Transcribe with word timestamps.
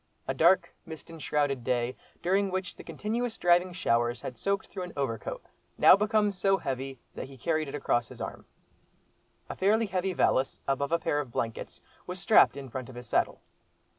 A 0.27 0.33
dark, 0.33 0.73
mist 0.83 1.11
enshrouded 1.11 1.63
day, 1.63 1.95
during 2.23 2.49
which 2.49 2.75
the 2.75 2.83
continuous 2.83 3.37
driving 3.37 3.71
showers 3.71 4.19
had 4.21 4.35
soaked 4.35 4.65
through 4.65 4.81
an 4.81 4.93
overcoat, 4.97 5.43
now 5.77 5.95
become 5.95 6.31
so 6.31 6.57
heavy 6.57 6.97
that 7.13 7.27
he 7.27 7.37
carried 7.37 7.67
it 7.67 7.75
across 7.75 8.07
his 8.07 8.19
arm. 8.19 8.47
A 9.47 9.55
fairly 9.55 9.85
heavy 9.85 10.13
valise, 10.13 10.59
above 10.67 10.91
a 10.91 10.97
pair 10.97 11.19
of 11.19 11.29
blankets, 11.31 11.81
was 12.07 12.19
strapped 12.19 12.57
in 12.57 12.67
front 12.67 12.89
of 12.89 12.95
his 12.95 13.05
saddle. 13.05 13.41